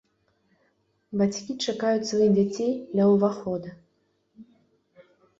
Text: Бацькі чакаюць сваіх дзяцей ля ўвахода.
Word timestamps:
Бацькі 1.19 1.51
чакаюць 1.65 2.07
сваіх 2.11 2.31
дзяцей 2.37 2.71
ля 2.99 3.05
ўвахода. 3.11 3.69